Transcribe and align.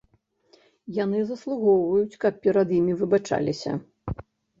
Яны 1.03 1.19
заслугоўваюць, 1.31 2.19
каб 2.23 2.39
перад 2.47 2.73
імі 2.79 2.93
выбачыліся. 3.03 3.71